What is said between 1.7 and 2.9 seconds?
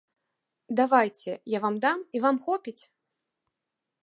дам, і вам хопіць?